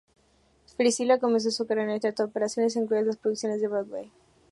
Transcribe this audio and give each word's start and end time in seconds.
Priscilla 0.77 1.19
comenzó 1.19 1.51
su 1.51 1.67
carrera 1.67 1.83
en 1.89 1.93
el 1.93 1.99
teatro 2.01 2.25
de 2.25 2.31
operaciones, 2.31 2.75
incluidas 2.75 3.05
las 3.05 3.17
producciones 3.17 3.61
de 3.61 3.67
Broadway. 3.67 4.09